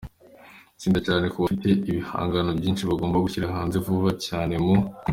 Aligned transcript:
tsinda 0.79 0.99
cyane 1.07 1.25
ko 1.31 1.37
bafite 1.43 1.67
ibihangano 1.91 2.49
byinshi 2.59 2.87
bagomba 2.89 3.23
gushyira 3.25 3.55
hanze 3.55 3.75
vuba 3.85 4.09
cyane 4.27 4.53
mu 4.63 4.75